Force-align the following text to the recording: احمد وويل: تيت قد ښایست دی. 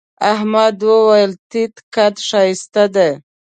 احمد 0.33 0.77
وويل: 0.89 1.31
تيت 1.51 1.75
قد 1.93 2.15
ښایست 2.27 2.75
دی. 2.95 3.09